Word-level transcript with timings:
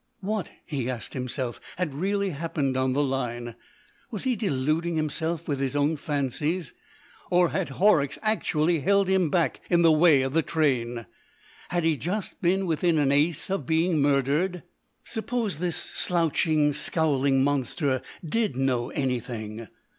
What, 0.21 0.49
he 0.65 0.89
asked 0.89 1.13
himself, 1.13 1.61
had 1.75 1.93
really 1.93 2.31
happened 2.31 2.75
on 2.75 2.93
the 2.93 3.03
line? 3.03 3.53
Was 4.09 4.23
he 4.23 4.35
deluding 4.35 4.95
himself 4.95 5.47
with 5.47 5.59
his 5.59 5.75
own 5.75 5.95
fancies, 5.95 6.73
or 7.29 7.49
had 7.49 7.69
Horrocks 7.69 8.17
actually 8.23 8.79
held 8.79 9.07
him 9.07 9.29
back 9.29 9.61
in 9.69 9.83
the 9.83 9.91
way 9.91 10.23
of 10.23 10.33
the 10.33 10.41
train? 10.41 11.05
Had 11.69 11.83
he 11.83 11.97
just 11.97 12.41
been 12.41 12.65
within 12.65 12.97
an 12.97 13.11
ace 13.11 13.51
of 13.51 13.67
being 13.67 13.99
murdered? 14.01 14.63
Suppose 15.03 15.59
this 15.59 15.75
slouching, 15.77 16.73
scowling 16.73 17.43
monster 17.43 18.01
did 18.27 18.55
know 18.55 18.89
anything? 18.89 19.67